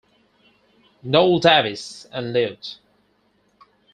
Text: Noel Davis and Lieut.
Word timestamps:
Noel 1.03 1.37
Davis 1.37 2.07
and 2.11 2.33
Lieut. 2.33 2.79